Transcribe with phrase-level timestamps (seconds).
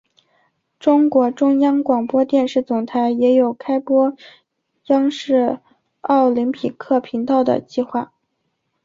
[0.79, 4.15] 中国中央广播电视总台也有开播
[4.87, 5.59] 央视
[6.01, 8.11] 奥林匹克频道的计划。